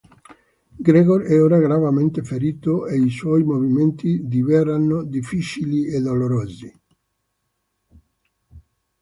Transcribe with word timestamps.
Gregor 0.87 1.21
è 1.25 1.39
ora 1.39 1.59
gravemente 1.59 2.23
ferito 2.23 2.87
e 2.87 2.97
i 2.97 3.11
suoi 3.11 3.43
movimenti 3.43 4.25
diverranno 4.27 5.03
difficili 5.03 5.85
e 5.93 6.01
dolorosi. 6.01 6.79